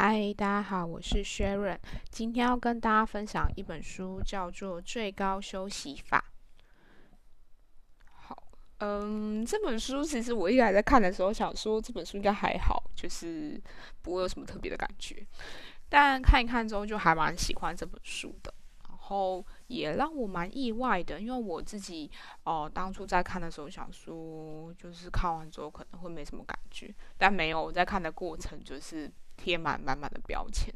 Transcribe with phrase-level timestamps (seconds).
[0.00, 1.76] 嗨，大家好，我是 Sharon，
[2.08, 6.24] 今天要跟大家分享一本书，叫做《最高休息法》。
[8.12, 8.44] 好，
[8.78, 13.60] 嗯，这本书其实我一开始在看的时候，想说这本书应该还好，就是
[14.00, 15.26] 不会有什么特别的感觉。
[15.88, 18.54] 但看一看之后，就还蛮喜欢这本书的。
[18.88, 22.08] 然后也让我蛮意外的，因为我自己
[22.44, 30.74] 哦，当初在看的时候想说，就是看完之后可能会没什么感觉，但没有，我在看的过程就是贴满满满的标签。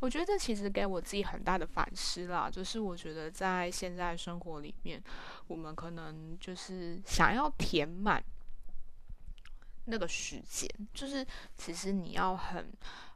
[0.00, 5.02] 我觉得这其实给我自己很大的反思啦，就是我觉得在现在生活里面，
[5.46, 8.22] 我们可能就是想要填满
[9.86, 12.70] 那个时间，就是其实你要很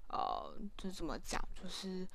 [0.08, 2.08] 呃，就怎么讲，就是。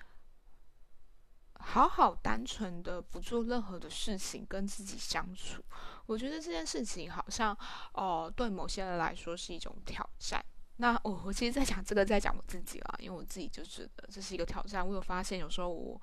[1.66, 5.63] 好好单纯的不做任何的事情跟自己相处，
[6.05, 7.58] 我觉得这件事情好像
[7.94, 10.44] 哦，对某些人来说是一种挑战。
[10.83, 14.85] 那我我其实，在讲这个，在讲我自己啦，因为我自己就觉得这是一个挑战。
[14.85, 15.97] 我有发现，有时候我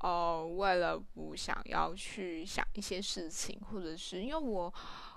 [0.00, 4.72] 哦，为了不想要去想一些事情，或者是因为我。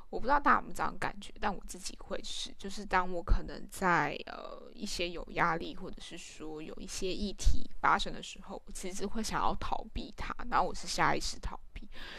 [0.09, 11.59] 我不知道大家有没有这样感觉，但我自己会是，就是当我可能在呃一些有压力，或者是说有一些议题发生的时候，我其实会想要逃避它，然后我是下意识逃，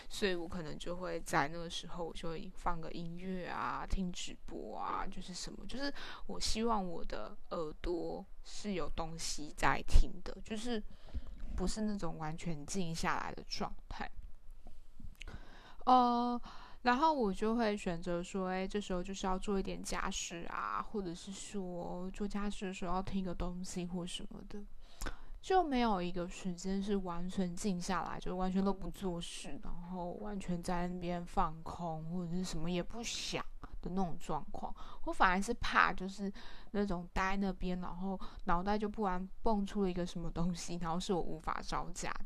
[0.08, 5.92] 所以我可能就会在那个时候，我就会放个音乐啊，听直播啊，就是什么，就是
[6.26, 10.82] 我希望我的耳朵是有东西在听的，就是
[11.56, 14.10] 不是那种完全静下来的状态，
[15.86, 16.40] 呃。
[16.84, 24.62] 然后我就会选择说，哎，这时候就是要做一点家事啊，或者是说做家事的时候要听个东西或什么的，
[25.44, 33.44] 就没有一个时间是完全静下来，就完全都不做事，然后完全在那边放空或者是什么也不想
[33.82, 34.74] 的那种状况。
[35.04, 36.32] 我反而是怕，就是
[36.70, 42.24] 那种待那边，然后脑袋就突然蹦出了一个什么东西，然后是我无法招架的。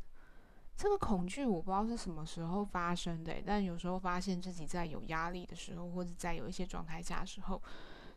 [0.77, 7.61] 这个恐惧我不知道是什么时候发生的，但有时候发现自己在有压力的时候，或者在有一些状态下的时候，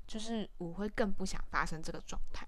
[0.05, 2.47] 就是我会更不想发生这个状态。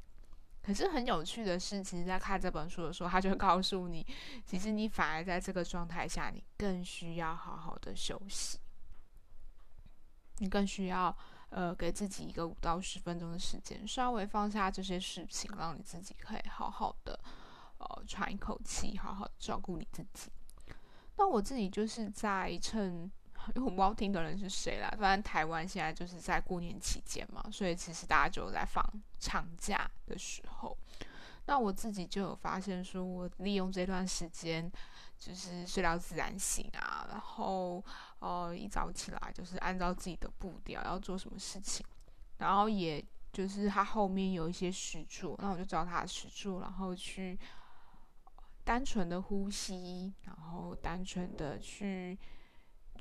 [0.64, 4.06] 可是很有趣的是，其实，在看这本书的时候，他就会告诉你，
[4.46, 8.58] 其实你反而在这个状态下，你更需要好好的休息，
[10.38, 11.16] 你更需要
[11.50, 17.20] 呃给自己一个五到十分钟的时间，稍微放下这些事情，让你自己可以好好的。
[17.80, 20.32] 呃，喘一口气，好好照顾你自己。
[21.18, 23.12] 那我自己就是在趁，
[23.56, 24.90] 因为我不知道听的人是谁啦。
[25.00, 28.84] 反正台湾现在就是在过年期间嘛，所以其实大家就在放
[29.20, 30.78] 长假的时候。
[31.46, 34.72] 那我自己就有发现，说我利用这段时间，
[35.20, 37.84] 就是睡到自然醒啊，然后
[38.20, 41.86] 呃一早起来就是按照自己的步调要做什么事情，
[42.38, 47.38] 然后也就是他后面有一些实作，那我就照他的实作，然后去。
[48.66, 52.18] 单纯的呼吸，然后单纯的去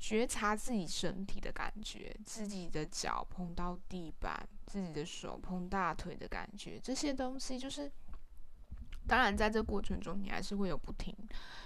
[0.03, 7.89] 觉察自己身体的感觉，自己的脚碰到地板，自己的手碰大腿的感觉，这些东西就是，
[9.07, 11.15] 当然在这过程中，你还是会有不停、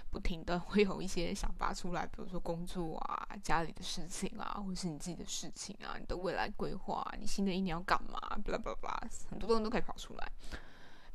[0.08, 10.32] 不停的会有一些想法出来，比如说工作啊、家里的事情啊，或是你自己的事情啊、你的未来规划、你新的一年要干嘛，巴拉巴拉巴拉，很多东西都可以跑出来。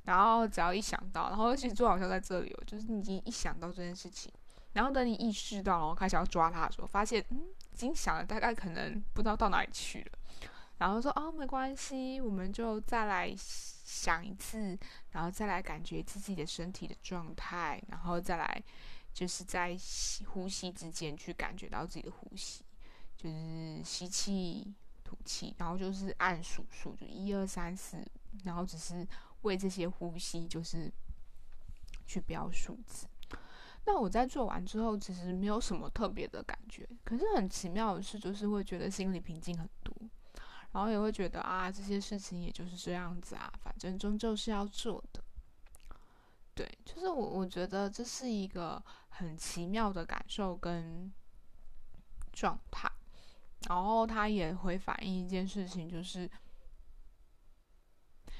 [0.03, 4.29] 然后只要一想到，然后其实就好像在这里哦，就是你已经一想到这件事情，
[4.73, 10.11] 然后等你意识到，然后开始要抓它的时候，发现嗯，已经想了大概可能不知道到哪里去了，
[10.77, 14.77] 然后说哦没关系，我们就再来想一次，
[15.11, 18.63] 然后再来感觉自己的身体的状态，然后再来
[19.13, 19.77] 就是在
[20.27, 22.63] 呼吸之间去感觉到自己的呼吸，
[23.15, 24.73] 就是吸气
[25.03, 27.97] 吐气，然后就是按数数，就一二三四，
[28.43, 29.07] 然后只是。
[29.43, 30.89] 为这些呼吸，就是
[32.07, 33.05] 去标数字。
[33.85, 36.87] 那我在做完之后，其实没有什么特别的感觉。
[37.03, 39.93] 可是很奇妙的是，就是会觉得心里平静很多，
[40.71, 45.23] 然后也会觉得啊，这些事情也就是这样子啊，反正终究是要做的。
[46.55, 51.11] 对，就是我我觉得这是一个很奇妙的感受跟
[52.31, 52.89] 状态。
[53.67, 56.29] 然后它也会反映一件事情，就是。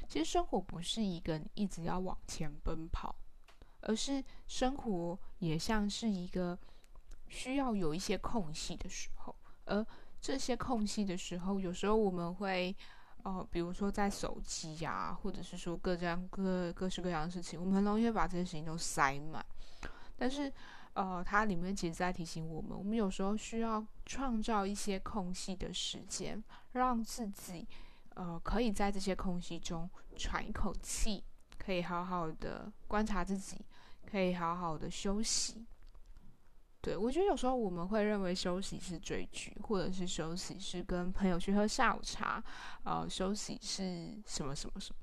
[0.06, 3.16] 其实生活不是一个一直要往前奔跑，
[3.84, 6.58] 而是生活也像是一个
[7.28, 9.36] 需要有一些空隙的时候。
[9.66, 9.86] 而
[10.20, 12.76] 这些空隙的时候，有时候我们会，
[13.24, 19.46] 呃，比如说在手机呀，或者是说各这样各各式各样的事情，我们很容易把这些事情都塞满。
[20.16, 20.52] 但是，
[20.94, 27.68] 呃，它里面其实在提醒我们，我们有时候需要创造一些空隙的时间，让自己。
[28.16, 31.24] 呃，可以在这些空隙中喘一口气，
[31.58, 33.58] 可以好好的观察自己，
[34.14, 35.66] 可以好好的休息。
[36.82, 42.44] 对我觉得有时候我们会认为休息是追剧，或者是休息是跟朋友去喝下午茶，
[42.84, 45.00] 呃，休息是什么什么什么。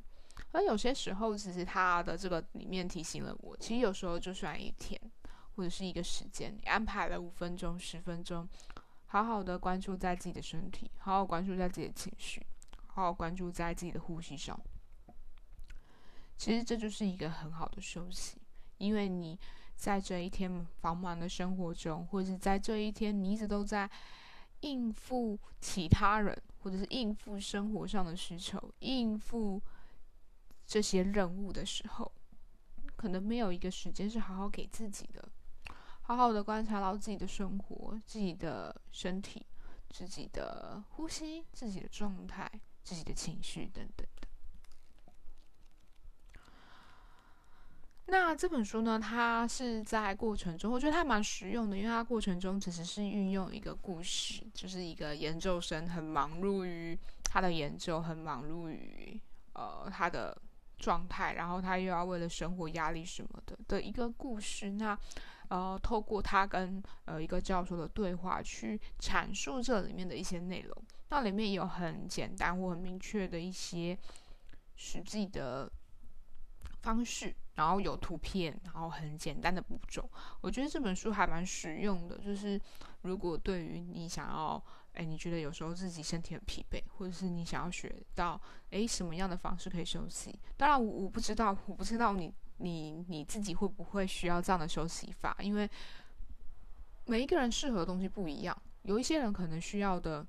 [0.53, 4.97] 而有些时候，其实他的这个里面提醒了我，其实有时候就算一天
[5.56, 8.49] 或者是一个时间，你安排了五分钟、十分钟，
[9.06, 12.47] 好好的关注在自己的身体，好好关注在自己的情绪，
[12.87, 14.56] 好好关注在自己的呼吸上。
[16.37, 18.40] 其实这就是一个很好的休息，
[18.81, 19.38] 因为你。
[19.81, 23.91] 在这一天繁忙的生活中，或者是在这一天你一直都在
[24.61, 29.59] 应付其他人，或者是应付生活上的需求，应付
[30.67, 32.12] 这些任务的时候，
[32.94, 35.27] 可能没有一个时间是好好给自己的，
[36.03, 39.47] 好好的观察到自己的生活、自己的身体、
[39.88, 42.47] 自己的呼吸、自己的状态、
[42.85, 44.06] 自己的情绪等等。
[48.11, 48.99] 那这本书呢？
[48.99, 59.21] 它是在过程中，我觉得它蛮实用的，因为它过程中其实是运用一个故事，就是一个研究生很忙碌于他的研究，很忙碌于
[59.53, 60.37] 呃他的
[60.79, 64.73] 状态，然后他又要为了生活压力什么的的一个故事。
[64.73, 64.99] 那
[65.49, 70.77] 呃，透过他跟呃一个教授的对话，去阐述这里面的一些内容。
[71.11, 73.99] 那里面有很简单或很明确的一些
[74.77, 75.71] 实际的
[76.82, 77.35] 方式。
[77.56, 80.09] 然后有图片，然后很简单的步骤，
[80.41, 82.17] 我觉得这本书还蛮实用的。
[82.17, 82.59] 就是
[83.03, 88.41] 如果对于你想要，哎，你觉得有时候自己身体很疲惫，或者是你想要学到，
[88.71, 90.38] 哎，什么样的方式可以休息？
[90.56, 95.69] 当然，我我不知道，我不知道你你你自己会不会需要这样的休息法，因为
[97.05, 100.27] 每一个人适合的东西不一样，有一些人可能需要的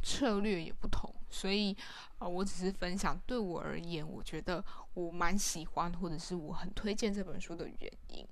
[0.00, 1.12] 策略也不同。
[1.32, 1.76] 所以，
[2.18, 4.62] 呃，我只是分享对我而言，我觉得
[4.94, 8.24] 我蛮喜欢，或者是我很推荐这本书的原因。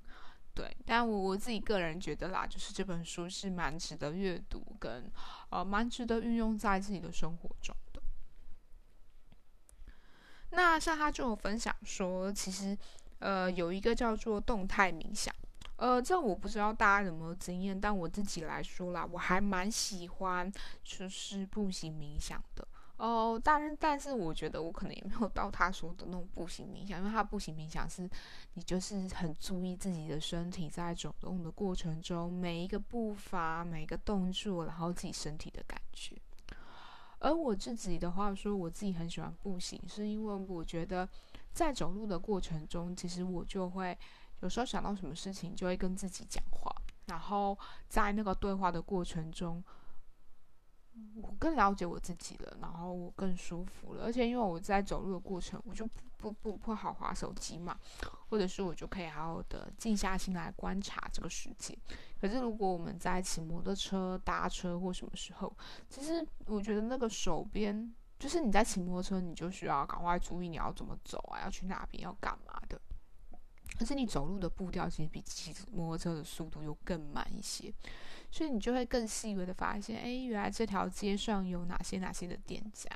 [0.55, 5.11] 对，但我我自己个人觉得啦，就是这本书是蛮值得阅读，跟
[5.49, 8.02] 呃蛮值得运用在自己的生活中的。
[10.50, 12.76] 那像他就有分享说，其实
[13.20, 15.35] 呃有一个叫做动态冥想。
[15.76, 20.52] 呃，这我不知道大家有没有经验，但我自己来说啦，我还蛮喜欢
[20.85, 22.69] 就是步行冥想的。
[23.00, 28.06] 哦，但是但是我觉得我可能也没有到他说的那种步行冥想，因为他步行冥想是，
[28.52, 36.14] 你就是很注意自己的身体在走动的过程中每一个步伐、每一个动作，然后自己身体的感觉。
[37.20, 41.08] 而我自己的话说，我自己很喜欢步行，是因为我觉得
[41.55, 43.97] 在走路的过程中，其实我就会
[44.41, 46.70] 有时候想到什么事情，就会跟自己讲话，
[47.06, 47.58] 然后
[47.88, 49.64] 在那个对话的过程中。
[51.40, 57.76] 更了解我自己了，然后我更舒服了，而且因为我在走路的过程，我就不不不不好划手机嘛，
[58.28, 61.76] 或者是我就可以好好的静下心来观察这个世界。
[62.20, 65.50] 可是如果我们在骑摩托车、搭车或什么时候，
[65.88, 72.78] 其实我觉得那个手边，就是你在骑摩托车，你就需要赶快注意你要怎么走啊，要去哪边，要干嘛的。
[73.78, 77.72] 可是你走路的步调其实比骑摩托车的速度又更慢一些。
[78.30, 82.88] 所以你就会更细微的发现，哎，原来这条街上有哪些哪些的店家。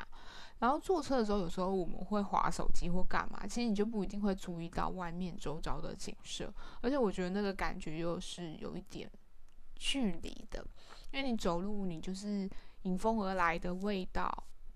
[0.61, 6.51] 然后坐车的时候，有时候我们会划手机或干嘛，其实你就不一定会注意到外面周遭的景色。
[6.81, 9.11] 而且我觉得那个感觉又是有一点
[9.75, 10.65] 距离的，
[11.11, 12.49] 因为你走路，你就是
[12.83, 14.33] 迎风而来的味道、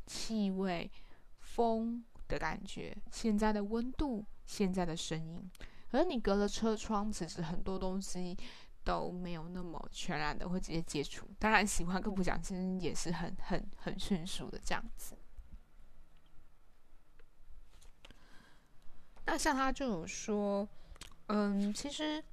[0.06, 0.90] 气味、
[1.38, 5.48] 风的感觉，现在的温度、现在的声音。
[5.90, 8.36] 可是你隔了车窗，其实很多东西。
[8.84, 15.14] 都没有那么全然的会直接接触，当然喜欢跟不讲，其实也是很很很迅速的这样子。
[19.26, 20.66] 那像他就有说，
[21.26, 22.24] 嗯，其实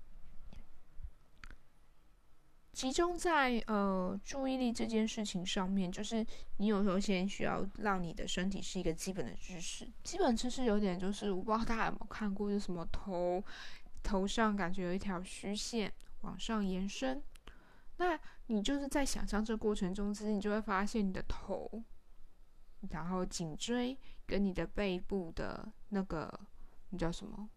[2.71, 6.25] 集中在呃注意力这件事情上面，就是
[6.55, 13.43] 你有时候先需要让你的身体是一个基本的知识，基本知识有点就是我不知道大家有没有看过，就什么头
[14.01, 15.91] 头上感觉有一条虚线。
[16.25, 17.21] 往上延伸，
[17.97, 21.83] 那你就是在想象这过程中，其实你就会发现你的头，
[22.89, 26.39] 然后颈椎跟你的背部的那个，
[26.89, 27.47] 那叫什么？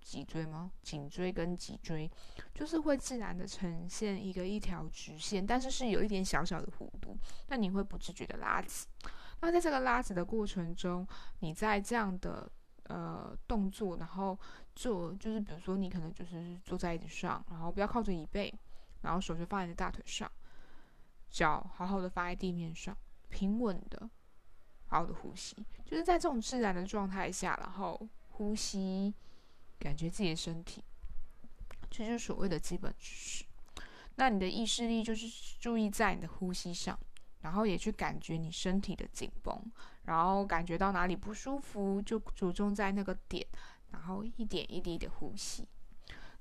[0.00, 0.70] 脊椎吗？
[0.82, 2.10] 颈椎跟脊椎
[2.54, 7.16] 就是会自然的呈现一个一条直线，但是是有一点小小的弧度，
[7.48, 8.86] 那你会不自觉的拉直。
[9.40, 11.06] 那在这个拉直的过程中，
[11.40, 12.50] 你在这样的
[12.84, 14.38] 呃动作，然后。
[14.76, 18.52] 坐就是，比如说你可能就是坐在椅子上，然后不要靠着椅背，
[19.02, 20.28] 然后手就放在你的大腿上，
[21.30, 22.96] 脚好好的放在地面上，
[23.28, 24.10] 平稳的
[24.88, 29.14] 好好的呼吸，就是在这种自然的状态下，然后呼吸，
[29.78, 30.82] 感觉自己的身体，
[31.88, 33.44] 这就是所谓的基本知识。
[34.16, 35.28] 那你的意识力就是
[35.60, 36.98] 注意在你的呼吸上，
[37.42, 39.70] 然后也去感觉你身体的紧绷，
[40.04, 43.46] 然后感觉到哪里不舒服，就着重在那个点，
[43.90, 45.66] 然后一点一滴的呼吸。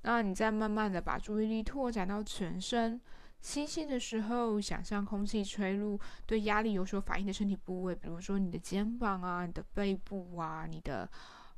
[0.01, 2.99] 那你再慢慢的把注意力拓展到全身。
[3.41, 11.09] 吸气的时候，想象空气吹入对压力有所反应的身体部位，比如说你的肩膀啊、你的背部啊、你的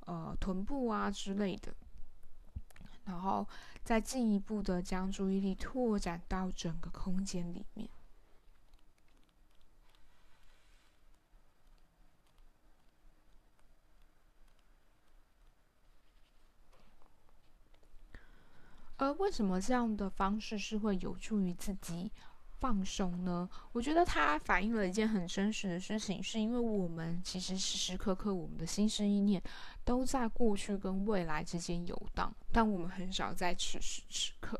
[0.01, 1.71] 呃臀部啊之类的。
[3.05, 3.47] 然后
[3.83, 7.87] 再进一步的将注意力拓展到整个空间里面。
[18.97, 22.11] 而为什么这样的方式是会有助于自己
[22.59, 23.49] 放松呢？
[23.73, 29.41] 我觉得它反映了一件很真实的事情，是因为我们其实时时刻刻我们的心思意念
[29.83, 34.59] 都在过去跟未来之间游荡，但我们很少在此时此刻。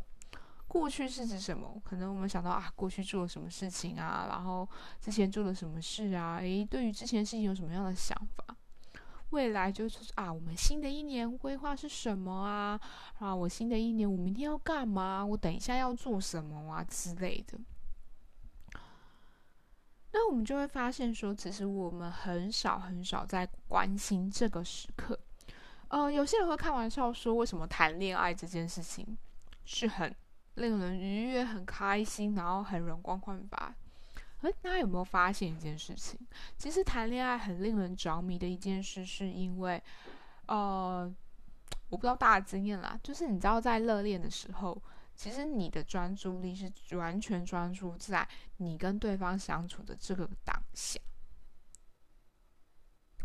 [0.68, 1.82] 过去是指什么？
[1.86, 4.68] 可能我们想到啊，过去做了什么事情啊，然后
[5.00, 6.36] 之前做了什么事啊？
[6.42, 8.58] 诶，对于之前事情有什么样的想法？
[9.32, 12.80] 未来就是啊，我们新的一年规划是什么啊？
[13.20, 15.26] 啊，我新的一年我明天要干嘛？
[15.26, 17.60] 我等一下要做什么啊之类的。
[20.12, 25.20] 那我们就会发现说，其实我们很少很少在关心这个时刻。
[25.90, 29.18] 呃，有些人会开玩笑说，为什么谈恋爱这件事情
[29.66, 30.16] 是很
[30.54, 33.76] 令人愉悦、很开心，然后很容光焕发？
[34.52, 36.20] 大家有没有发现一件事情？
[36.58, 39.82] 其实谈恋爱很令人着迷的一件事，是因为，
[40.48, 41.14] 呃，
[41.90, 44.82] 我不知道大家经验啦，就是你知道在热恋的时候，
[45.16, 51.00] 其实你的专注力是完全专注在你跟对方相处的这个当下。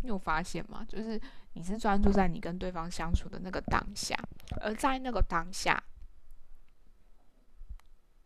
[0.02, 0.84] 你有发现吗？
[0.88, 1.20] 就是
[1.52, 4.16] 你是专注在你跟对方相处的那个当下，
[4.62, 5.82] 而在那个当下，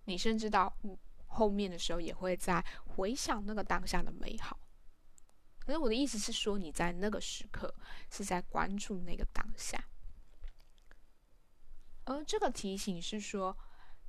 [0.04, 0.72] 你甚至到
[1.34, 4.58] 后面的时候也会在回想那个当下的美好，
[5.60, 7.74] 可是我的意思是说，你在那个时刻
[8.10, 9.84] 是在关注那个当下，
[12.04, 13.56] 而这个提醒是说，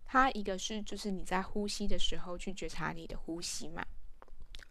[0.05, 3.85] 它一个是就是你在呼吸的时候去觉察你的呼吸嘛，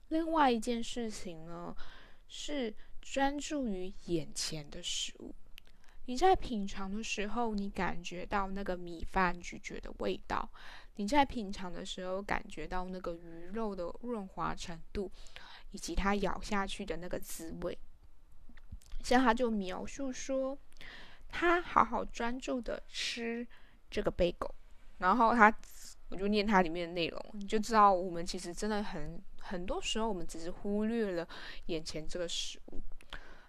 [0.08, 1.75] 另外一件事情呢
[2.28, 5.34] 是专注于眼前的食物。
[6.06, 10.50] 你在品尝的时候，你感觉到那个米饭咀嚼的味道；
[10.96, 15.10] 你在品尝的时候，感觉到那个鱼肉的润滑程度，
[15.72, 17.76] 以及它咬下去的那个滋味。
[19.02, 20.56] 像他就描述说，
[21.28, 23.46] 他好好专注的吃
[23.90, 24.54] 这个贝狗，
[24.96, 25.54] 然后他，
[26.08, 31.28] 我就念它里面的内容，你就知道我们其实真的很很多时候，我们只是忽略了
[31.66, 32.80] 眼前这个食物。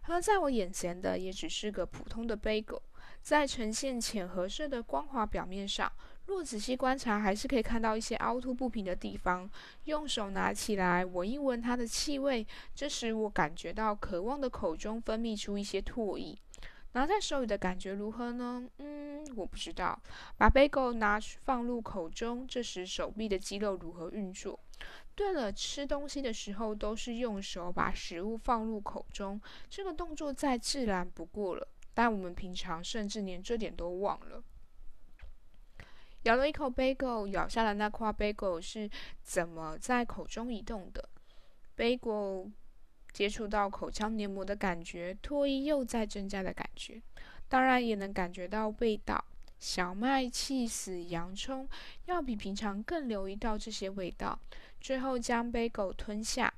[0.07, 2.81] 而在我眼前的也只是个普通的杯狗，
[3.21, 5.89] 在呈现浅褐色的光滑表面上，
[6.27, 9.49] 若仔细观察，还是可以看到一些凹凸不平的地方。
[9.83, 16.37] 用手拿起来闻一闻它的气味，这时我感觉到渴望的口中分泌出一些唾液。
[16.93, 18.67] 拿在手里的感觉如何呢？
[18.77, 20.01] 嗯，我不知道。
[20.37, 24.57] 把杯狗拿去放入口中，这时手臂的肌肉如何运作？
[25.13, 29.39] 对了，吃东西的时候都是用手把食物放入口中，
[29.69, 31.67] 这个动作再自然不过了。
[31.93, 34.41] 但我们平常甚至连这点都忘了。
[36.25, 38.89] 咬了一口 bagel，咬下的那块 bagel 是
[39.21, 41.07] 怎么在口中移动的
[41.77, 42.51] ？bagel
[43.13, 46.99] 接触到口腔黏膜的感觉，唾液又在增加的感觉，
[47.47, 49.23] 当然也能感觉到味道。
[49.59, 51.69] 小麦、气死、洋葱，
[52.05, 54.37] 要比平常更留意到这些味道。
[54.81, 56.51] 最后将 bagel 吞下，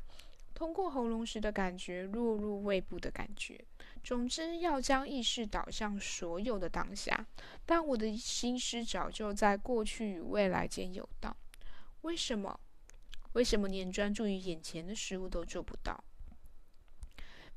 [0.53, 3.63] 通过喉咙时的感觉落入胃部的感觉。
[4.07, 7.27] 总之，要将意识导向所有的当下。
[7.65, 11.35] 但我的心思早就在过去与未来间游荡。
[12.03, 12.57] 为什么？
[13.33, 16.01] 为什么连专注于眼前的食物都做不到？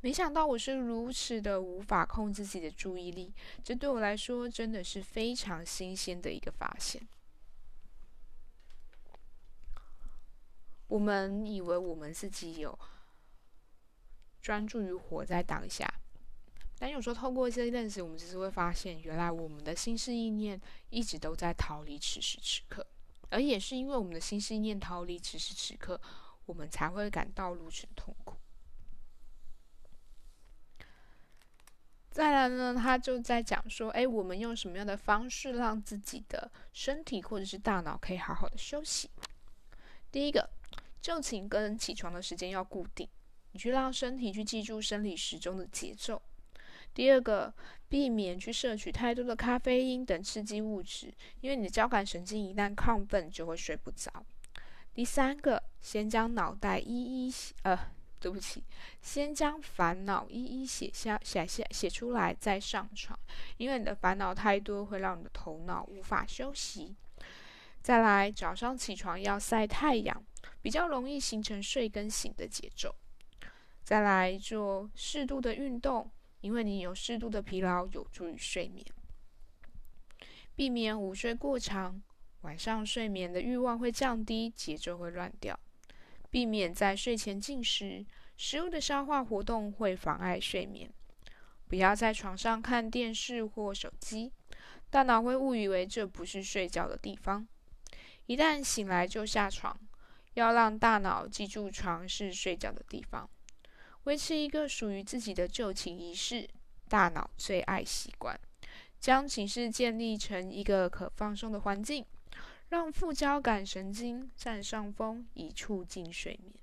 [0.01, 7.01] 没想到我是如此的无法控制自己的注意力，这对我来说真的是非常新鲜的一个发现。
[10.89, 12.77] 我们以为我们自己有
[14.43, 15.89] 专注于活在当下，
[16.81, 20.59] 但有时候透过一些认识，我们只是会发现，原来我们的心思意念
[20.89, 22.87] 一直都在逃离此时此刻，
[23.29, 26.01] 而也是因为我们的心思意念逃离此时此刻，
[26.47, 28.39] 我们才会感到如此痛苦。
[32.11, 39.11] 再来呢，他就在讲说，哎，我们用什么样的方式让自己的身体或者是大脑可以好好的休息？
[40.11, 40.49] 第一个，
[41.03, 43.07] 就寝跟起床的时间要固定。
[43.53, 46.23] 你去让身体去记住生理时钟的节奏。
[46.93, 47.53] 第二个，
[47.89, 54.13] 避免去摄取太多的咖啡因等刺激物质，因为你的交感神经一旦亢奋就会睡不着。
[54.93, 57.79] 第三个，先将脑袋一一写呃，
[58.19, 58.65] 对不起，
[59.01, 63.19] 先将烦恼一一写下、写下、写出来再上床，
[63.57, 66.97] 因为你的烦恼太多会让你的头脑无法休息。
[67.81, 70.23] 再来，早上起床要晒太阳，
[70.61, 72.95] 比较容易形成睡跟醒的节奏。
[73.83, 76.11] 再来做适度的运动。
[76.41, 78.85] 因为你有适度的疲劳，有助于睡眠。
[80.55, 82.03] 避免午睡过长，
[82.43, 85.59] 晚上睡眠的欲望会降低，节奏会乱掉。
[86.31, 88.05] 避免在睡前进食，
[88.37, 90.91] 食物的消化活动会妨碍睡眠。
[91.67, 94.33] 不要在床上看电视或手机，
[94.91, 97.47] 大脑会误以为这不是睡觉的地方。
[98.27, 99.79] 一旦醒来就下床，
[100.35, 103.29] 要让大脑记住床是睡觉的地方。
[104.05, 106.49] 维持一个属于自己的就寝仪式，
[106.89, 108.39] 大脑最爱习惯。
[108.99, 112.05] 将寝室建立成一个可放松的环境，
[112.69, 116.55] 让副交感神经占上风，以促进睡眠。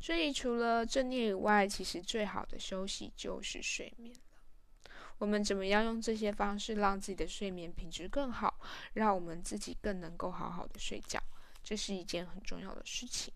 [0.00, 4.90] 所以，除了正念以外，其实最好的休息就是睡眠了。
[5.18, 8.58] 我们怎么样用这些方式让自己的睡眠品质更好，
[8.94, 11.22] 让我们自己更能够好好的睡觉，
[11.62, 13.32] 这是一件很重要的事情。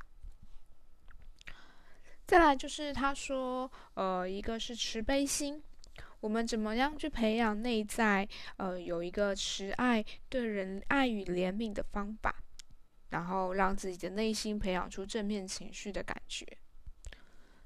[2.28, 5.62] 再来就是他说，呃，一个是慈悲心，
[6.20, 12.34] 我们怎么样去培养内在，呃，有一个慈爱、对人爱与怜悯的方法，
[13.08, 16.46] 然后让自己的内心培养出正面情绪的感觉。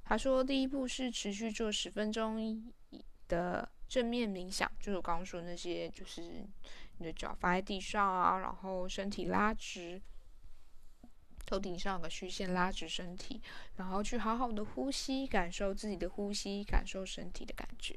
[0.04, 2.72] 他说，第一步是持续做十分钟
[3.26, 6.22] 的正面冥想，就是我刚刚说那些，就是
[6.98, 10.00] 你的脚放在地上啊，然后身体拉直。
[11.52, 13.38] 头顶上有个虚线，拉直身体，
[13.76, 17.94] 然后去好好的呼吸，感受自己的呼吸，感受身体的感觉。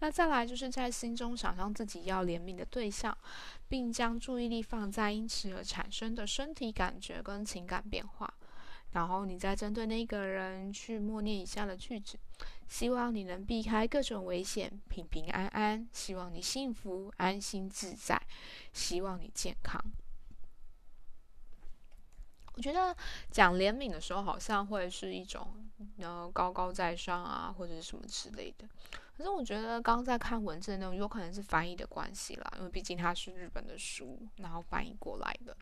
[0.00, 3.16] 那再来就是在心中想象自己要怜悯的对象，
[3.70, 8.34] 并将注意力放在因此而产生的身体感觉跟情感变化。
[8.90, 12.18] 然后你再针对那个人去默念以下的句子：
[12.68, 18.18] 希望你能避开各种危险，平平安安；希望你幸福、安心、自在；
[18.74, 19.82] 希望你健康。
[22.54, 22.94] 我觉得
[23.30, 25.48] 讲怜悯的时候，好像会是一种
[25.98, 28.68] 呃高高在上啊，或者是什么之类的。
[29.16, 35.56] 可是我觉得刚在看文字的内容，有可能是翻译的关系啦，因为毕竟它是日本的书，然后翻译过来的。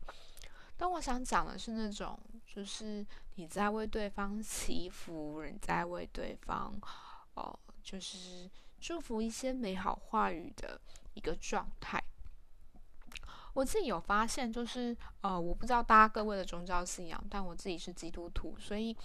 [0.77, 6.73] 但我想讲的是那种，就是你在为对方祈福，你在为对方
[7.35, 8.49] 哦，就是
[8.79, 10.81] 祝福一些美好话语的
[11.13, 12.03] 一个状态。
[13.53, 18.95] 我自己有发现，就是呃，我不知道大家各位的宗教信仰，但我自己是基督徒，所以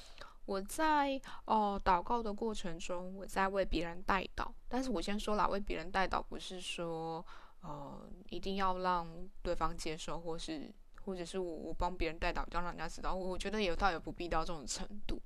[0.44, 4.46] 我在哦祷告的过程中，我在为别人代祷。
[4.68, 7.24] 但是我先说了，为别人代祷不是说
[7.62, 9.08] 呃一定要让
[9.42, 10.72] 对方接受，或是
[11.04, 13.14] 或者是我我帮别人代祷，要让人家知道。
[13.14, 15.20] 我觉得有倒也不必到这种程度。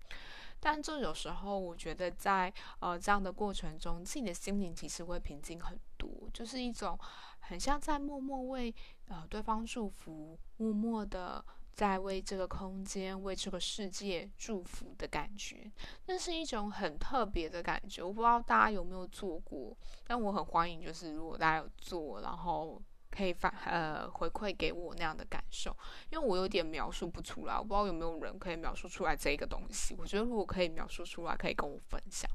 [0.62, 6.98] 但这有时候，我觉得在呃这样的过程中，自己的心灵其实会平静很读，就是一种。
[7.42, 8.72] 很像在默默为
[9.08, 15.68] 呃对方祝福，默默的在为这个空间、为这个世界祝福的感觉，
[16.06, 18.04] 那是一种很特别的感觉。
[18.04, 25.76] 我不知道大家有没有做过，但我很欢迎，就是如果大家有做，然后可以反呃回馈给我那样的感受，
[26.10, 29.96] 因为我有点描述不出来，我不知道有没有人可以描述出来这个东西。
[29.98, 32.30] 我觉得如果可以描述出来，可以跟我分享。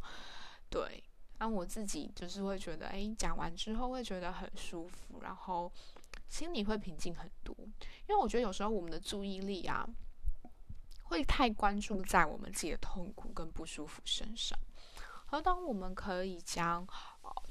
[0.69, 1.01] 对。
[1.37, 5.71] 那我自己就是会觉得，哎，讲完之后会觉得很舒服，然后
[6.29, 7.53] 心里会平静很多。
[8.07, 9.85] 因为我觉得有时候我们的注意力啊，
[11.03, 14.57] 会太关注在我们自己的痛苦跟不舒服身上。
[15.27, 16.87] 而当我们可以将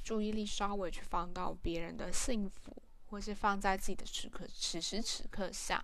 [0.03, 2.75] 注意力稍微去放到别人的幸福，
[3.09, 5.83] 或是放在自己的此刻此时此刻下，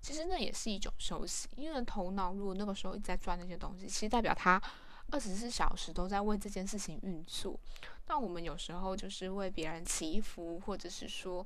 [0.00, 1.48] 其实那也是一种休息。
[1.56, 4.62] 因为头脑如果那个时候一直在转那些东西，其实代表他。
[5.10, 7.58] 二十四小时都在为这件事情运作，
[8.06, 11.44] 那我们有时候就是为别人祈福，或者是说，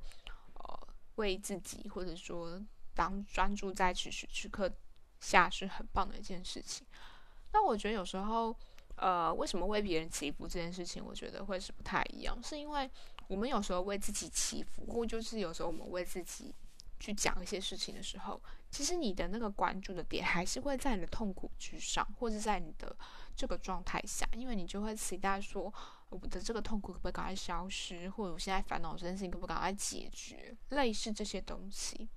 [0.55, 2.61] 呃，为自己，或者说
[2.95, 4.71] 当专注在此时此刻
[5.21, 6.87] 下是很棒的一件事情。
[7.53, 8.55] 那我觉得有时候，
[8.97, 12.91] 呃，为什么为别人祈福这件事情，我觉得会是不太一样，是因为
[13.29, 16.55] 我们有时候为自己祈福，或就是有时候我们为自己
[17.01, 22.95] 去讲一些事情的时候，其实你的那个关注的点还是会在你的痛苦之上，或者在你的。
[23.37, 25.73] 这个状态下，因为你就会期待说，
[26.09, 32.09] 我的这个痛苦可不可以赶快消失，或者我现在烦恼这件事情可不可以赶快解决，类似这些东西。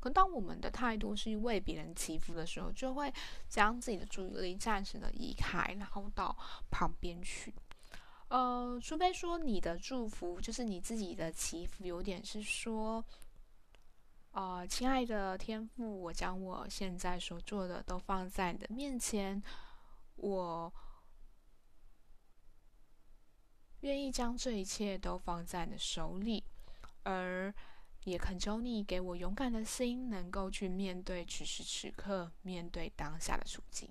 [0.00, 3.10] 可当我们的态度是为别人祈福的时候，就会
[3.48, 6.36] 将自己的注意力暂时的移开，然后到
[6.70, 7.54] 旁边去。
[8.28, 13.02] 呃，除非说你的祝福就是你自己的祈福，有点是说，
[14.34, 19.40] 啊，亲爱的天赋，我将我现在所做的都放在你的面前，
[20.16, 20.72] 我
[23.82, 26.42] 愿意将这一切都放在你的手里，
[27.04, 27.54] 而
[28.02, 33.88] 也恳求你给我勇敢的心，能够去面对此时此刻，面对当下的处境。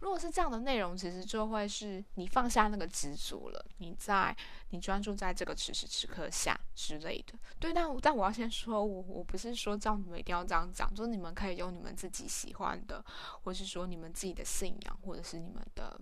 [0.00, 4.36] 如果是这样的内容，其实就会是你放下那个执着了，你在
[4.70, 7.38] 你专注在这个此时此刻下之类的。
[7.58, 13.04] 对，但但我要先说，我我不是说叫你们一定要这样讲，就是你们可以用你们自己喜欢的，
[13.42, 16.00] 或是说你们自己的信仰，或者是你们的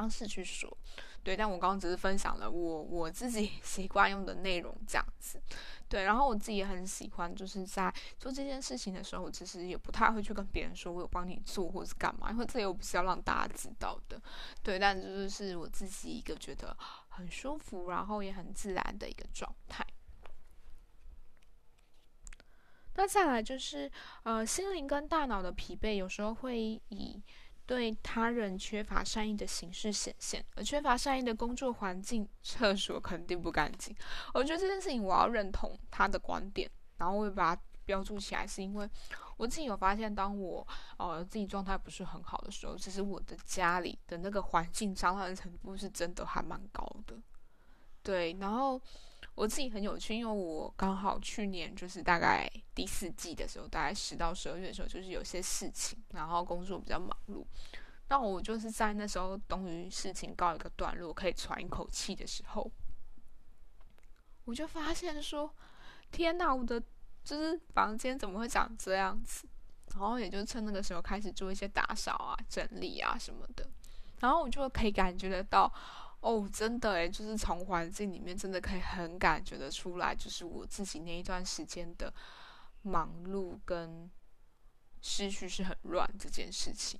[0.00, 0.76] 方式去说。
[1.22, 5.40] 对，但我刚刚只是分享了我我自己 习惯用的内容这样子。
[5.88, 14.20] 对，然后我自己也很喜欢，就是在做这件事情的时候，我其实也不太会去跟别人说我有帮你做或是干嘛，因为这又不是要让大家知道的。
[14.62, 16.76] 对，但就是我自己一个觉得
[17.08, 19.82] 很舒服，然后也很自然的一个状态。
[22.96, 23.90] 那再来就是，
[24.24, 27.22] 呃，心灵跟大脑的疲惫，有时候会以。
[27.66, 33.94] 对他人缺乏善意的形式显现，而缺乏善意的工作环境，厕所肯定不干净。
[34.32, 38.88] 我觉得这件事情我要认同他的观点，然后我会把它标注起来，是因为
[39.36, 40.66] 我自己有发现，当我
[40.98, 47.16] 呃自己状态不是很好的时候，其实我的家里的那个环境脏乱的程度是真的还蛮高的。
[48.02, 48.80] 对，然后。
[49.34, 57.44] 我自己很有趣，因为我刚好去年就是大概第四季的时候，大概十到十二月的时候，就是有些事情，然后工作比较忙碌。
[58.08, 62.70] 那我就是在那时候，终于事情告一个段落，可以喘一口气的时候，
[64.44, 65.52] 我就发现说
[66.12, 66.80] ：“天哪，我的
[67.24, 69.48] 就是房间怎么会长这样子？”
[69.90, 73.68] 然后也就趁那个时候开始做一些打扫啊、整理啊什么的，
[74.20, 75.72] 然后我就可以感觉得到。
[76.24, 82.10] 哦，真的诶，就是从环境里面真的可以很感觉得出来，就是我自己那一段时间的
[82.80, 84.10] 忙碌跟
[85.02, 86.98] 思绪是很乱这件事情。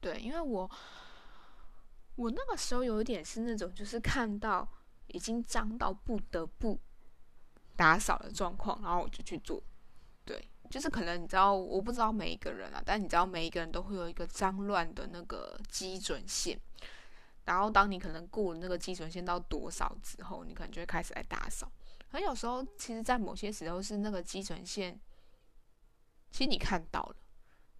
[0.00, 0.68] 对，因为我
[2.16, 4.68] 我那个时候有一点是那种，就是看到
[5.06, 6.80] 已经脏到不得不
[7.76, 9.62] 打扫的状况，然后我就去做。
[10.24, 16.58] 对，就是可能你知道，我不知道每一个人啊，但你知道每一个人都会有一个脏乱的那个基准线。
[17.44, 21.70] 然后，当你可能过了那个基准线到多少之后，你可能就会开始来打扫。
[22.08, 24.98] 很有时候，其实，在某些时候是那个基准线，
[26.30, 27.16] 其实你看到了，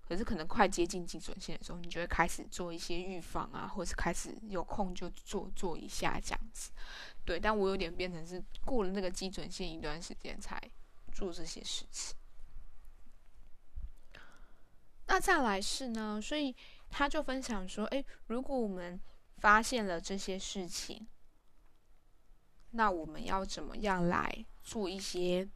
[0.07, 6.71] 可是可能快接近基准线的时候，你就会开始做一些预防啊，或是开始有空就做做一下这样子。
[7.25, 10.61] 对，但我有点变成是过了那个基准线一段时间才
[11.13, 12.15] 做这些事情。
[15.07, 16.55] 那再来是呢，所以
[16.91, 19.01] 他就分享说，哎，如果我们
[19.39, 21.07] 发现了这些事情，
[22.71, 25.49] 那我们要怎么样来做一些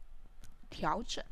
[0.69, 1.23] 调整？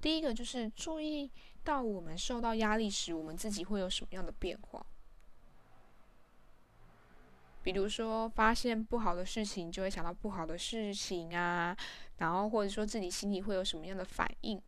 [0.00, 1.30] 第一个就是注意
[1.64, 4.84] 到我们受到压力时，我们自己会有什么样的变化。
[7.62, 11.76] 比如说，发现不好的事情，就会想到不好的事情啊，
[12.16, 14.60] 然后或者说自己心里会有什么样的反应。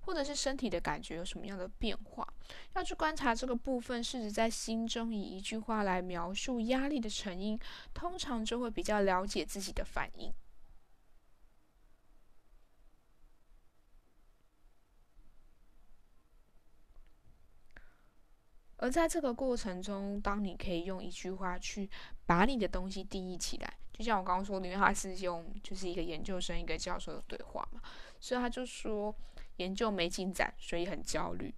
[0.00, 2.26] 或者是身体的感觉有什么样的变化？
[2.74, 7.58] 要去观察这个部分，试着在心中以一句话来描述压力的成因，
[7.94, 10.32] 通常就会比较了解自己的反应。
[18.78, 21.88] 而在这个过程中，当你可以用一句话去
[22.24, 27.80] 把你的东西定义起来，就像我刚刚说，因为他是用就是一个研究生、一个教授的对话嘛，
[28.18, 29.14] 所以他就说。
[29.60, 31.54] 研究没进展，所以很焦虑。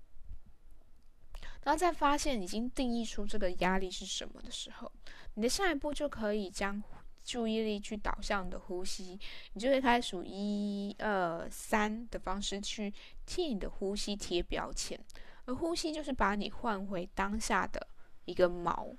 [1.65, 4.91] 然后在发现已经定义出这个压力是什么的时候，
[5.35, 6.83] 你的下一步就可以将
[7.23, 9.17] 注意力去导向你的呼吸，
[9.53, 12.93] 你就会开始数一二三的方式去
[13.25, 14.99] 替你的呼吸贴标签，
[15.45, 17.87] 而呼吸就是把你换回当下的
[18.25, 18.97] 一个锚。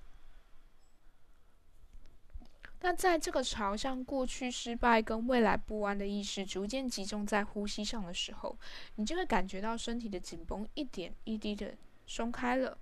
[2.84, 8.60] 那在这个朝向过去失败跟未来不安的意识逐渐集中在呼吸上的时候，
[8.96, 11.74] 你就会感觉到身体的紧绷一点一滴的
[12.06, 12.78] 松开了。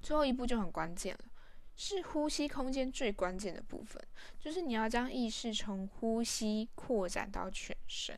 [0.00, 1.24] 最后一步就很关键了，
[1.74, 4.00] 是呼吸空间最关键的部分，
[4.38, 8.16] 就是你要将意识从呼吸扩展到全身，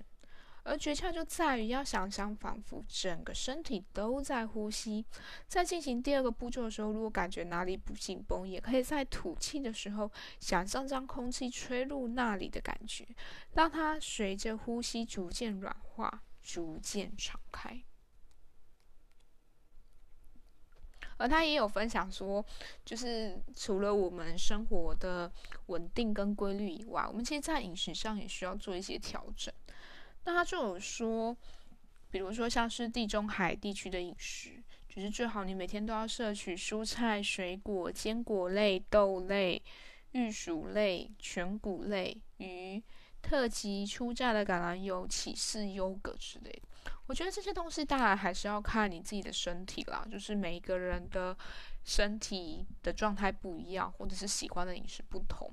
[0.69, 5.07] 而诀窍就在于要想象，仿佛整个身体都在呼吸。
[5.47, 13.07] 在进行第二个步骤的时候，如果感觉哪里不紧绷，也可以在吐气的时候，想象将空气吹入那里的感觉，
[13.53, 17.81] 让它随着呼吸逐渐软化，逐渐敞开。
[21.19, 22.45] 而他也有分享说，
[22.85, 25.33] 就是除了我们生活的
[25.67, 29.55] 稳定跟规律以外，我们其实，在饮食上也需要做一些调整。
[30.27, 31.35] 那他就有说，
[32.11, 39.63] 比如说像是地中海地区的饮食，就是最好你每天都要摄取蔬菜、水果、坚果类、豆类、
[40.13, 42.83] 玉薯类、全谷类、鱼、
[43.23, 46.63] 特级初榨的橄榄油、起司、优格之类的。
[47.07, 51.37] 我觉得这些东西当然还是要看你自己的身体啦，就是每一个人的
[51.85, 55.49] 身体的状态不一样，或者是喜欢的饮食不同。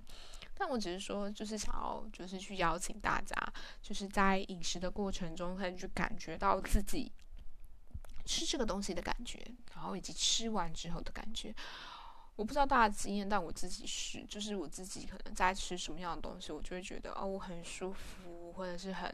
[0.63, 3.35] 但我只是说，就是想要，就是去邀请大家，
[3.81, 7.11] 就是在饮食的过程中，可以去感觉到自己
[8.23, 9.45] 吃这个东西的感觉，
[9.75, 11.53] 然后以及吃完之后的感觉。
[12.37, 19.13] 我不知道大家经验，但我自己是，就是我自己可能在吃什么样的东西，我就会觉得哦，我很舒服，或者是很。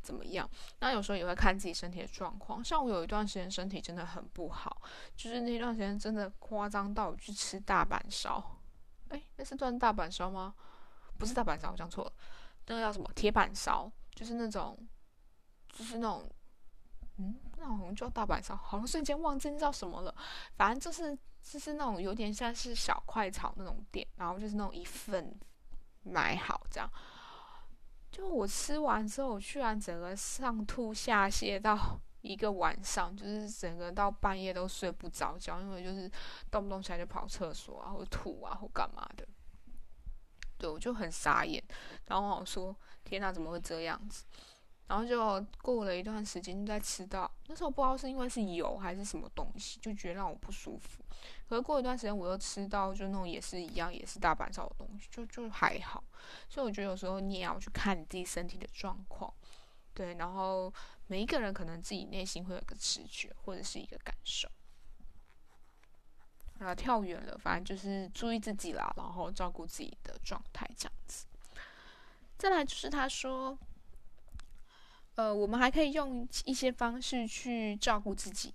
[0.00, 0.48] 怎么样？
[0.78, 2.64] 那有时候也会看自己身体的状况。
[2.64, 4.80] 像我有一段时间身体真的很不好，
[5.16, 8.60] 就是那段时间真的夸张到去吃大阪烧。
[9.08, 10.54] 哎，那是段大阪烧吗？
[11.18, 12.12] 不是大阪烧，我讲错了。
[12.66, 13.90] 那个叫什么铁板烧？
[14.14, 14.78] 就是那种，
[15.68, 16.30] 就是那种，
[17.18, 20.14] 嗯，那好像叫大板烧，好像瞬间忘记叫什么了。
[20.56, 25.34] 反正就是就是那种有点像是小快炒那种店，然后就是那种一份
[26.02, 26.90] 买好这样。
[28.10, 36.10] 就我吃完之后，我居然整个上吐下泻到一个晚上，就是整个到半夜都睡不着觉，因为就是
[36.50, 39.26] 动不动起来就跑厕所啊，或吐啊，或干嘛的。
[40.58, 41.62] 对我就很傻眼，
[42.06, 44.24] 然后我说：“天哪，怎么会这样子？”
[44.88, 51.04] 然后就过了一段时间，再吃到那时候不知道是因为是油还是什么东西，就觉得让我不舒服。
[51.46, 56.02] 可是过一段时间，我又吃到就那种也是一样，也是大阪烧的东西，就就还好。
[56.48, 59.32] 所以我觉得有时候你也要去看你自己身体的状况，
[59.92, 60.14] 对。
[60.14, 60.72] 然后
[61.06, 64.48] 每一个人可能自己内心会有个直觉或者是一个感受。
[66.58, 71.26] 啊，跳远了，反正就是注意自己啦，然后照顾自己的状态这样子。
[72.36, 73.58] 再来就是他说。
[75.14, 78.54] 呃，我们还可以用一些方式去照顾自己，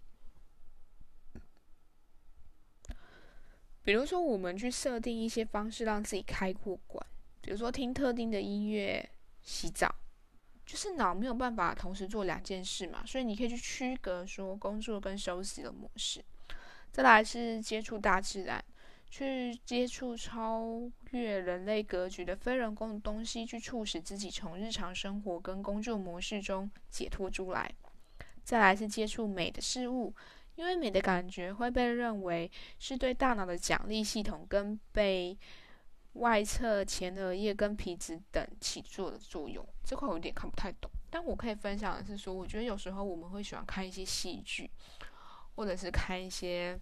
[3.83, 7.05] 比如说，我们去设定一些方式让自己开过关，
[7.41, 9.09] 比如说听特定的音乐、
[9.41, 9.93] 洗澡，
[10.65, 16.23] 就是脑没有办法同时做两件事嘛，所以你可以去区隔说工作跟休息的模式。
[16.93, 18.63] 再来是接触大自然。
[19.09, 27.71] 去接触超越人类格局的非人工的东西，去促使自己从日常生活跟工作模式中解脱出来。
[28.43, 30.11] 再来是接触美的事物，
[30.55, 35.37] 因为美的感觉会被认为是对大脑的奖励系统跟被
[36.13, 39.63] 外侧前额叶跟皮质等起作的作用。
[39.83, 44.67] 这块我有点看不太懂，但我可以分享的是说，我觉得有时候我们会喜欢看一些戏剧，
[45.55, 46.79] 或者是看一些。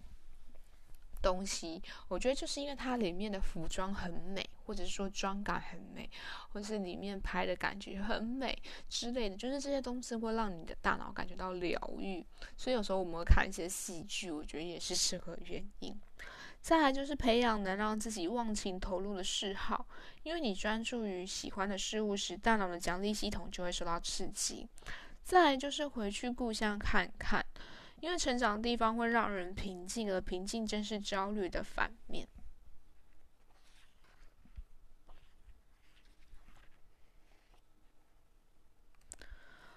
[1.22, 6.10] 东西，我觉得就是因为它里面的服装很美，或者是说妆感很美，
[6.48, 12.26] 或是里面拍的感觉很美之类的，就是这些东西会让你的大脑感觉到疗愈。
[12.56, 15.96] 所以有时候我们会看一些戏剧，我觉得也是适合原因。
[16.60, 19.86] 再来就是培养能让自己忘情投入的嗜好，
[20.24, 24.66] 因为你专注于喜欢的事物时，大脑的奖励系统就会受到刺激。
[25.22, 27.46] 再来就是回去故乡看看。
[28.02, 32.28] 因为成长的地方会让人平静，而平静正是焦虑的反面。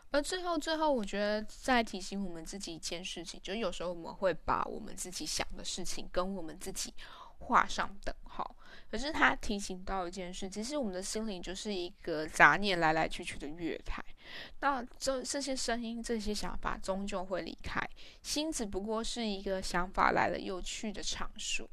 [0.09, 6.91] 而最后，最后，我觉得再提醒我们自己一件事情，就是有时候我们会把我们自己想的事情跟我们自己
[7.39, 8.56] 画上等号。
[8.89, 14.04] 可是他提醒到一件事，其实我们的心灵就是一个杂念来来去去的月台。
[14.62, 17.80] 那这这些声音、这些想法终究会离开，
[18.21, 21.69] 心只不过是一个想法来了又去的场数。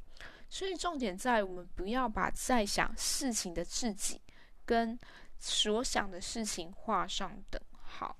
[0.49, 4.21] 所以重点在我们不要把在想事情的自己
[4.65, 4.97] 跟
[5.39, 8.17] 所想的事情画上等号。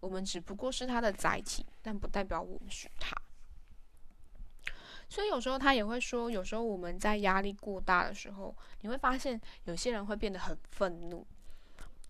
[0.00, 3.16] 我们只不过是他的载体，但不代表我们是他。
[5.12, 11.26] 所以有时候他也会说，有时候我们在压力过大的时候，你会发现有些人会变得很愤怒。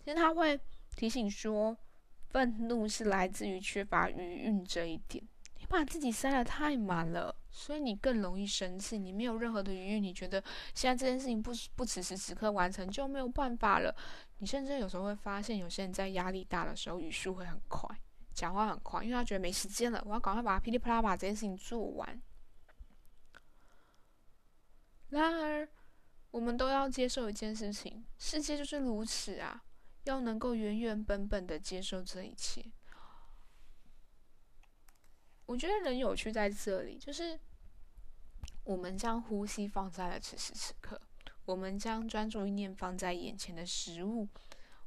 [0.03, 0.59] 其实他会。
[0.95, 1.75] 提醒说，
[2.29, 5.23] 愤怒是来自于缺乏余韵这一点。
[5.57, 8.99] 你把自己塞得太满了，所以你更容易生气。
[8.99, 10.39] 你没有任何的余裕，你觉得
[10.75, 13.93] 现在这件事情不不此时此刻完成就没有办法了。
[14.37, 17.89] 你甚至有时候会发现，有些人在压力大的时候语速会很快，
[18.35, 22.21] 讲话很快，因为他觉得没时间了，我要赶快把噼里啪啦把这件事情做完。
[25.13, 25.67] 然而，
[26.31, 29.63] 我们都要接受一件事情：世界就是如此啊！
[30.05, 32.65] 要能够原原本本的接受这一切。
[35.45, 37.39] 我觉得人有趣在这里，就是
[38.63, 40.99] 我们将呼吸放在了此时此刻，
[41.45, 44.27] 我们将专注意念放在眼前的食物，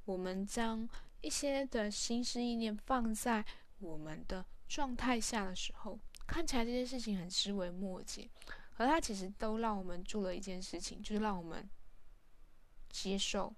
[0.04, 0.88] 我们将
[1.20, 3.44] 一些的心思意念放在
[3.78, 8.28] 我们的状态下的时候，看起来这件事情很枝微末节。
[8.76, 11.68] 而它其实都让我们做了一件事情，就是让我们
[12.90, 13.54] 接受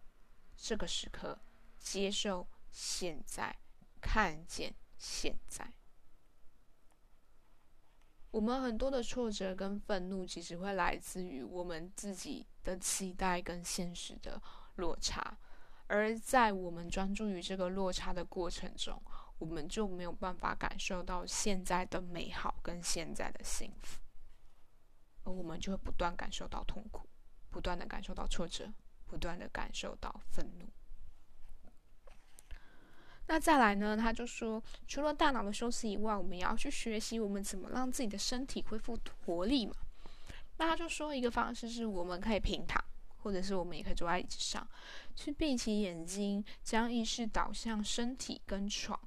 [0.57, 1.39] 这个时刻，
[1.79, 3.57] 接受现在，
[4.01, 5.73] 看见现在。
[8.31, 14.41] 我们很多的挫折跟愤怒，其实会来自于我们自己的期待跟现实的
[14.77, 15.37] 落差。
[15.87, 19.03] 而在我们专注于这个落差的过程中，
[19.39, 23.99] 我们就没有办法感受到现在的美好跟现在的幸福。
[25.31, 27.09] 我们就会不断感受到痛苦，
[27.51, 28.73] 不断的感受到挫折，
[29.07, 30.67] 不断的感受到愤怒。
[33.31, 33.95] 那再来呢？
[33.95, 39.75] 他就说，除了大脑的休息以外，我们也要去学习我们怎么让自己的身体恢复活力嘛。
[40.57, 42.83] 那他就说，一个方式是我们可以平躺，
[43.19, 44.67] 或者是我们也可以坐在椅子上，
[45.15, 48.99] 去闭起眼睛，将意识导向身体跟床。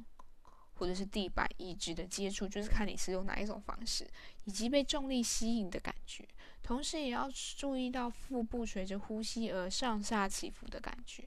[0.82, 4.04] 或者是地板一直的接触，就是看你是用哪一种方式，
[4.46, 6.28] 以及被重力吸引的感觉。
[6.64, 11.24] 同时也要注意到腹部随着呼吸而上下起伏的感觉。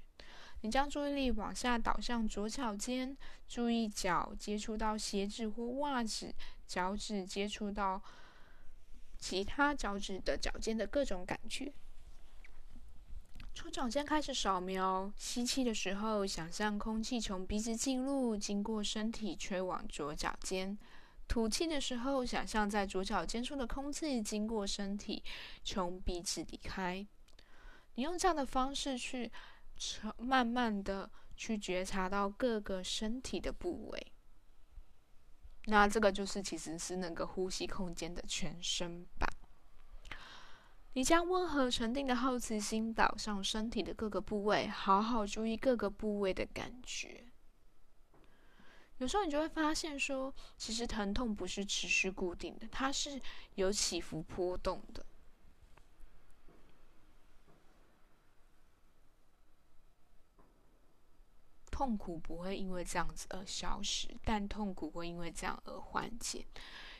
[0.63, 6.35] 你将注意力往下导向左脚尖，注意脚接触到鞋子或袜子，
[6.67, 8.03] 脚趾接触到
[9.21, 11.73] 其他脚趾的脚尖的各种感觉。
[13.55, 20.77] 从脚尖开始扫描，吸气的时候，想象空气从鼻子进入，经过身体吹往左脚尖；
[21.29, 25.23] 吐气的时候，想象在左脚尖处的空气经过身体，
[25.63, 27.07] 从鼻子离开。
[27.95, 29.31] 你用这样的方式去，
[30.19, 34.13] 慢慢的去觉察到各个身体的部位。
[35.67, 39.34] 那这个就是其实是那个呼吸空间的全身版。
[40.95, 47.25] 你将温和沉定的好奇心导向身体的各个部位，好好注意各个部位的感觉。
[48.99, 53.21] 有时候你就会发现，说其实疼痛不是持续固定的，它是
[53.57, 55.05] 有起伏波动的。
[61.73, 66.47] 痛苦不会因为这样子而消失，但痛苦会因为这样而缓解。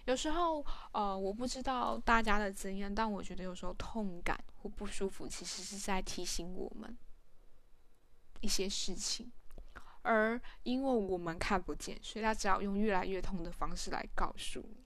[0.07, 6.97] 有时候，呃，我不知道大家的经验，但我觉得有时候痛感或不舒服，其实是在提醒我们
[8.41, 9.33] 一些事情，
[10.03, 14.85] 而因为我们看不见，所以他只好用越来越痛的方式来告诉你。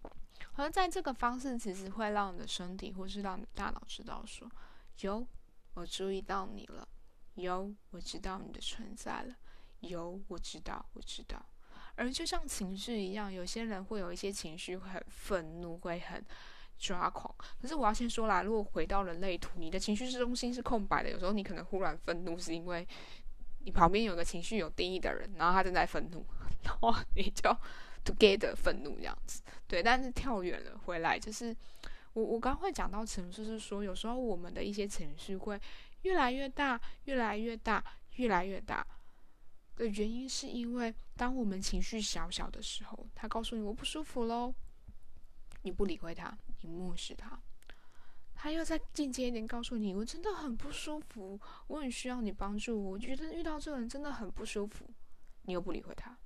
[0.54, 4.48] 而在这个方式，其实会让你的身体或是让你大脑知道说：
[5.00, 5.26] 有，
[5.74, 6.87] 我注意到你了；
[7.35, 9.35] 有，我知道你的存在了；
[9.81, 11.44] 有，我知道，我知道。
[11.98, 16.24] 而就像情绪一样，有些人会有一些情绪很愤怒，会很
[16.78, 17.34] 抓狂。
[17.61, 22.87] 可是我要先说啦，如果回到人类图，你的情绪中心是空白的，有时候你可能忽然愤怒，是因为
[23.64, 26.24] 你旁边有个情绪有定义的人，然后他正在愤怒，
[26.62, 27.50] 然后你就
[28.04, 29.42] together 愤怒这样子。
[29.66, 31.54] 对，但是跳远了回来，就是
[32.12, 35.61] 我我刚会讲到情绪，是说有时候我们的一些情绪会
[36.02, 37.82] 越来越大，越来越大，
[38.16, 38.87] 越来越大。
[39.79, 44.53] 的原因是因为，当我们情绪小小的时候，他告诉你我不舒服喽，
[45.62, 47.38] 你不理会他，你漠视他，
[48.35, 54.85] 他又再进阶一点告诉你我真的很不舒服，我很需要你帮助，我觉得遇到这个人真的很不舒服，
[55.43, 56.19] 你又不理会他。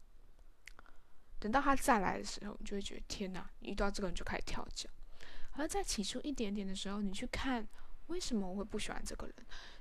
[1.39, 4.89] 等到他再来的时候，你就会觉得天哪，遇到这个人就开始跳脚。
[5.53, 7.69] 而在起初一点点的时候，你去看
[8.07, 9.35] 为什么我会不喜欢这个人。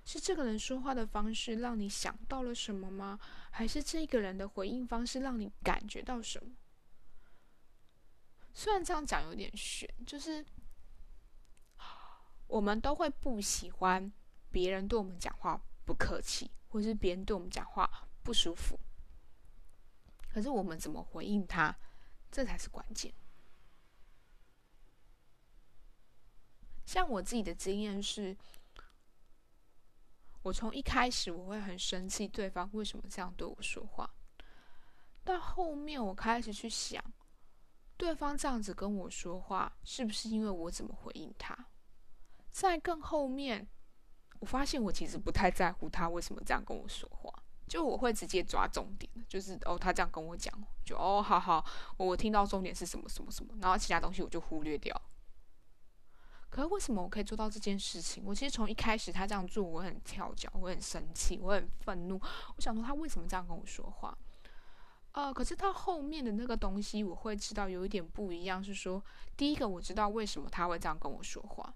[0.03, 3.19] 是这个人说话的方式让你想到了什么吗？
[3.51, 6.51] 还是这个人的回应方式让你感觉到什么？
[8.53, 10.43] 虽然这样讲有点悬，就是
[12.47, 14.11] 我们都会不喜欢
[14.51, 17.89] 别人对我们讲话不客气，或是别人对我们讲话
[18.23, 18.77] 不舒服。
[20.33, 21.77] 可是我们怎么回应他，
[22.31, 23.13] 这才是关键。
[26.85, 28.35] 像我自己的经验是。
[30.43, 34.09] 我从一开始我会很生气，对方为什么这样对我说话？
[35.23, 37.03] 到后面我开始去想，
[37.95, 41.67] 对方这样子跟我说话，是不是因为我怎么回应他？
[42.49, 43.67] 在更后面，
[44.39, 47.31] 我发现我其实不太在乎他为什么这样跟我说话，
[47.67, 50.51] 就我会直接抓重点，就是哦，他这样跟我讲，
[50.83, 51.63] 就哦，好好，
[51.97, 54.99] 我听到重点是什么什么什么，然后其他东西我就忽略掉。
[56.51, 58.21] 可是为什么我可以做到这件事情？
[58.25, 62.21] 我其实从一开始他这样做，我很跳脚，我很生气，我很愤怒。
[62.55, 64.15] 我想说他为什么这样跟我说话？
[65.13, 68.61] 呃，可是到后面的那个东西，我会知道有一点不一样。
[68.61, 69.01] 是说，
[69.37, 71.73] 第一个我知道为什么他会这样跟我说话。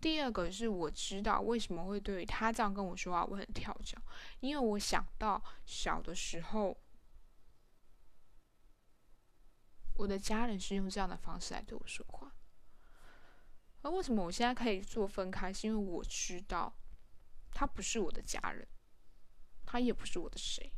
[0.00, 3.96] 第二个是我知道为什么会对他这样跟我说话，我很跳脚，
[4.40, 6.76] 因为我想到小的时候，
[9.94, 12.32] 我的家人是用这样的方式来对我说话。
[13.82, 15.52] 而为什么我现在可以做分开？
[15.52, 16.72] 是因为我知道，
[17.52, 18.66] 他不是我的家人，
[19.64, 20.72] 他也不是我的谁。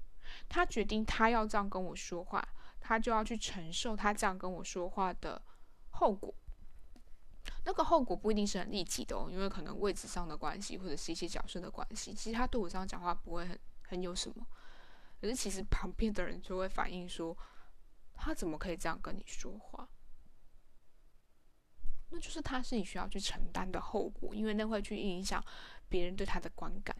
[0.48, 2.46] 他决定他要这样跟我说话，
[2.78, 5.42] 他就要去承受他这样跟我说话的
[5.90, 6.32] 后果。
[7.64, 12.14] 那个后果不一定是很立即的哦，因为可能位置上的关系，或者是一些角色的关系。
[12.14, 14.46] 其实他对我这样讲话不会很很有什么，
[15.20, 17.36] 可是其实旁边的人就会反映说，
[18.14, 19.88] 他怎么可以这样跟你说话？
[22.10, 25.42] 那就是他是你需要去承担的后果，因为那会去影响
[25.88, 26.96] 别人对他的观感。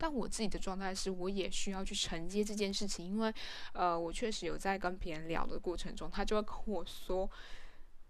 [0.00, 3.34] 但我自己的状态是，我也需要去承接这件事情，因为
[3.72, 7.28] 呃，我确实有在跟别人聊的过程中，他就会跟我说：“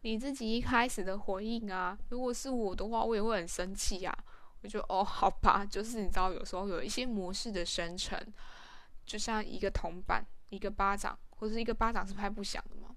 [0.02, 4.14] 你自己一开始的回应啊，如果是我的话，我也会很生气呀。”
[4.60, 8.20] 我就哦，好吧，就是你知道，有时候有一些模式的生成，
[9.06, 12.94] 就像一个铜板、一个巴掌，或者是一个巴掌是拍不响的嘛。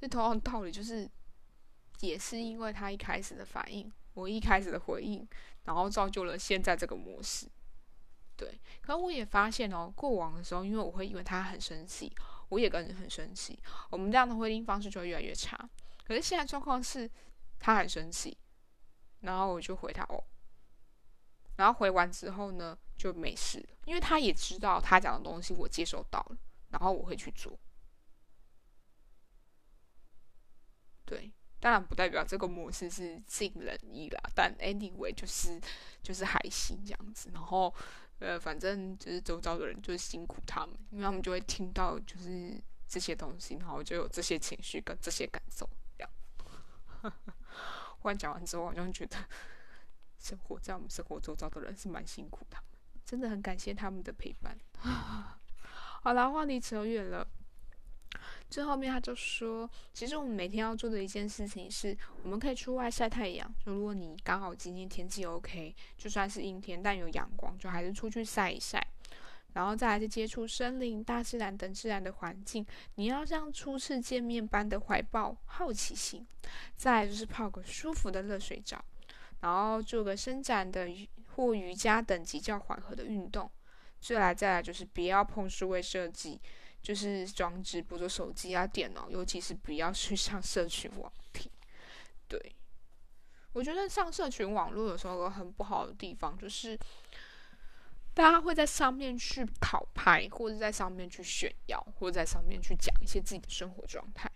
[0.00, 1.08] 这同样道理就是。
[2.00, 5.26] 也是因为他一开始的反应，我一开始的回应，
[5.64, 7.48] 然后造就了现在这个模式。
[8.36, 12.12] 对，可我也发现哦，过往的时候，因为我会因为他很生气，
[12.50, 13.58] 我也跟着很生气，
[13.90, 15.56] 我们这样的回应方式就会越来越差。
[16.04, 17.10] 可是现在状况是，
[17.58, 18.36] 他很生气，
[19.20, 20.22] 然后我就回他哦，
[21.56, 26.36] 然后回完之后呢，就没事了，因为他也知道他讲的东西我接收到了，
[26.68, 27.58] 然后我会去做。
[31.06, 31.32] 对。
[31.66, 35.60] 当然不代表这个模式是尽人意啦，但 anyway 就是
[36.00, 37.28] 就是还行这样子。
[37.34, 37.74] 然后
[38.20, 42.56] 呃，反正就是周遭的人就是辛苦他们，因为他们就会听到就是
[42.86, 45.68] 这些东西，然后就有这些情绪跟这些感受。
[45.98, 47.12] 这样，
[47.98, 49.16] 忽然讲完之后，好像觉得
[50.20, 52.56] 生活在我们生活周遭的人是蛮辛苦的，
[53.04, 54.56] 真的很感谢他们的陪伴。
[56.04, 57.26] 好了，话题扯远了。
[58.48, 63.54] 最后面他就说，其实我们每天要做的一件事情是，我们可以出外晒太阳。
[63.64, 68.80] 就如果你刚好今天天气 OK，就算是阴天但有阳光，就还是出去晒一晒。
[69.52, 72.64] 然后再来是接触森林、大自然等自然的环境。
[72.96, 76.26] 你要像初次见面般的怀抱好奇心。
[76.76, 78.84] 再来就是泡个舒服的热水澡，
[79.40, 80.88] 然后做个伸展的
[81.34, 83.50] 或瑜伽等级较缓和的运动。
[83.98, 86.38] 再来再来就是不要碰数位设计。
[86.86, 91.50] 就是装置，比如说手机啊、电脑，尤其是不要去上社群网体。
[92.28, 92.54] 对，
[93.52, 96.78] 我觉得上社群网络有时候有个很不好的地方，就是
[98.14, 104.30] 大家会在上面去讨拍，或者在上面去炫耀，或者在上面去讲一些自己的生活状态，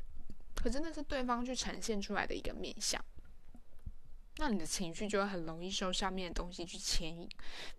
[0.57, 3.01] 可真的是对方去呈现出来的一个面相。
[4.37, 7.29] 那你的情绪就会很容易受上面的东西去牵引，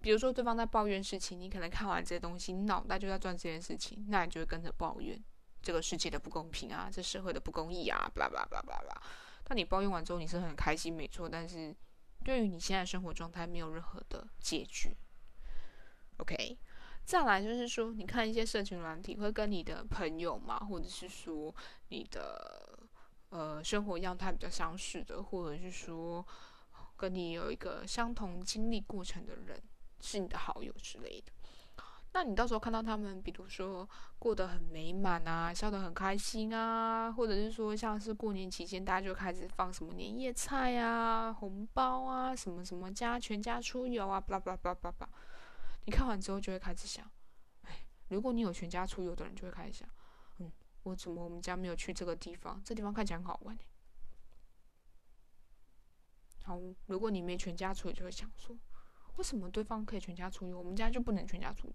[0.01, 5.19] 比如说对方在抱怨事情，你可能看完这些东西，你脑袋就在转这件事情，那你就会跟着抱怨
[5.61, 9.01] 这个世界的不公平啊，这社会的不公义啊，巴拉巴拉巴拉巴拉。
[9.43, 11.75] 但你抱怨完之后，你是很开心，没错，但是
[12.23, 14.95] 对于你现在生活状态没有任何的解决。
[16.17, 16.57] OK，
[17.03, 21.53] 再来就是说，你看一些社群软体，会跟你的朋友嘛，或者是说
[21.89, 22.70] 你的
[23.31, 26.23] 呃生活样态比较相似的，或者是说。
[26.97, 29.59] 跟你有一个相同经历过程的人
[30.01, 31.31] 是你的好友之类的，
[32.13, 45.09] 那你到时候看到他们，比如说过得很美满啊，笑得很开心啊，或者是说像是过年期间，大家就开始放什么年夜菜啊、红包啊、什么什么家全家出游啊，巴拉巴拉巴拉巴拉。
[45.85, 47.09] 你看完之后就会开始想，
[47.63, 49.89] 哎，如果你有全家出游的人，就会开始想，
[50.83, 52.61] 我怎么我们家没有去这个地方？
[52.63, 53.57] 这地方看起来很好玩。
[56.43, 58.57] 好，如果你没全家出游，就会想说，
[59.17, 61.73] 为什么对方可以全家出游，我们家就不能全家出游？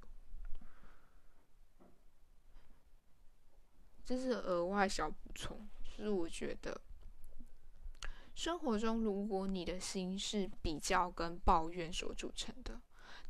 [4.04, 6.80] 这是额外小补充，就是我觉得
[8.34, 12.80] 生活中，如果你的心是比较跟抱怨所组成的，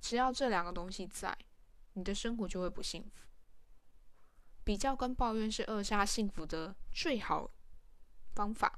[0.00, 1.36] 只要这两个东西在，
[1.92, 3.25] 你的生活就会不幸福。
[4.66, 7.48] 比较跟抱怨是扼杀幸福的最好
[8.34, 8.76] 方法。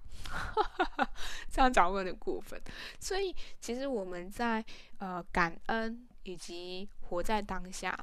[1.50, 2.60] 这样讲有点过分。
[3.00, 4.62] 所以，其实我们在
[4.98, 7.98] 呃感恩以及活在当下，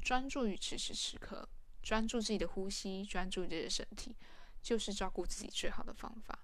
[0.00, 1.46] 专注于此时此刻，
[1.82, 4.16] 专注自己的呼吸，专注自己的身体，
[4.62, 6.38] 就是照顾自己最好的方法。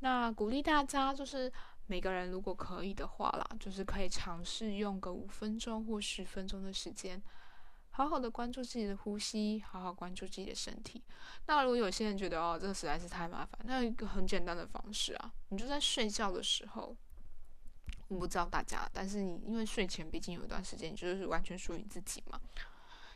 [0.00, 1.50] 那鼓励大家，就是
[1.86, 7.22] 每个人如果可以的话啦，就是可以尝试用个五分钟或十分钟的时间。
[8.00, 11.02] 好好的关注自己的呼吸，好好关注自己的身体。
[11.44, 16.96] 那如果有些人觉得哦，这个实在是太麻烦，那一个很简单的方式啊，你就在睡觉的时候，
[18.08, 22.40] 我不知道大家，但是你因为睡前毕竟有一段时间，就是完全属于自己嘛，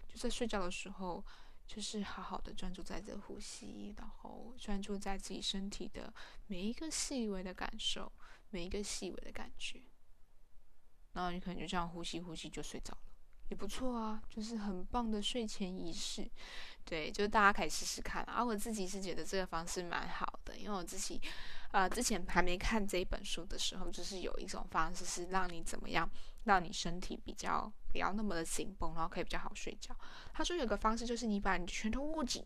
[0.07, 1.25] 就在睡觉的时候，
[1.67, 6.13] 就是好好的专注在这呼吸，然后专注在自己身体的
[6.47, 8.13] 每一个细微的感受，
[8.51, 9.81] 每一个细微的感觉，
[11.15, 13.14] 然后你可能就这样呼吸呼吸就睡着了。
[13.49, 16.29] 也不错啊，就是很棒的睡前仪式，
[16.85, 18.23] 对，就是大家可以试试看。
[18.25, 21.21] 啊我自己是觉得这个方式蛮好的，因为我自己，
[21.73, 26.11] 呃，之前还没看这一本书的时候，就是有一种方式是让你怎么样，
[26.45, 29.95] 让你身体比较不要那么的紧绷，然后可以比较好睡觉。
[30.33, 32.45] 他说有个方式就是你把你的拳头握紧，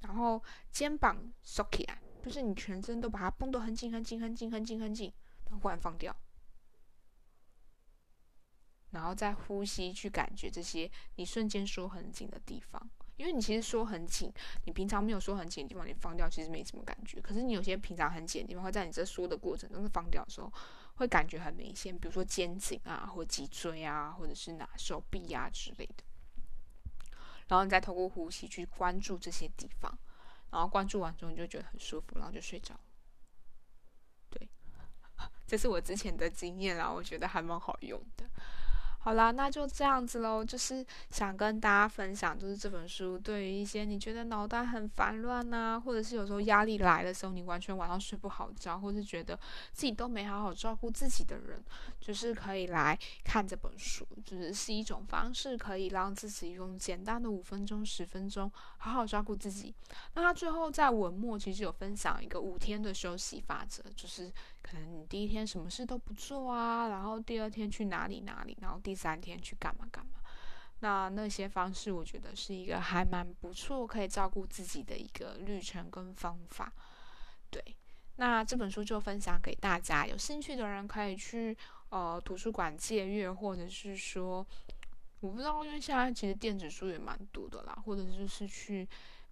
[0.00, 0.42] 然后
[0.72, 5.12] 肩膀收起来，就是你全身都把它绷得很紧很紧很紧很紧很紧，
[5.44, 6.14] 然后忽然放掉。
[8.90, 14.32] 然后再呼吸，去感觉这些你瞬间缩很紧的地方，因为你其实缩很紧，
[14.64, 17.20] 你平常没有缩很紧的地方，你放掉其实没什么感觉。
[17.20, 20.52] 可是你有些平常很紧的地方，会在你这缩的过程中放掉的时候，
[20.94, 26.04] 会感觉很明显，比如说肩颈啊，或脊椎啊，或者是哪手臂啊之类的。
[27.48, 29.98] 然后你再透过呼吸去关注这些地方，
[30.50, 32.78] 然后关注完之后你就觉得很舒服，然后就睡着。
[34.30, 34.48] 对，
[35.46, 38.28] 这是我之前的经验啦，我觉得还蛮好用的。
[39.08, 40.44] 好啦，那就这样子喽。
[40.44, 49.34] 就是想跟大家分享，就是这本书对于一些你觉得脑袋很烦乱呐，或者是有时候压力来的时候，你完全晚上睡不好觉，或是觉得
[49.72, 51.58] 自己都没好好照顾自己的人，
[51.98, 59.74] 就是可以来看这本书，就是是一种方式，可以让自己用简单的五分钟、十分钟好好照顾自己。
[60.12, 64.30] 那他最后在文末其实有分享一个五天的休息法则，就是
[64.70, 70.20] 可能你第一天什么事都不做啊，然后第二天去哪里哪里，然后第三天去干嘛干嘛，
[70.80, 76.70] 那那些方式我觉得是一个还蛮不错，可以照顾自己的一个旅程跟方法。
[77.50, 77.62] 对，
[78.16, 81.56] 那这本书就分享给大家，有兴趣的人可以去
[81.88, 84.46] 呃图书馆借阅，或者是说
[85.20, 88.86] 我不知道，因为现在其实电子书也蛮多的啦，或者就是去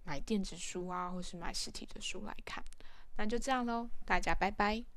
[0.05, 2.65] 买电子书啊，或是买实体的书来看。
[3.19, 4.96] 那就这样喽，大家拜拜。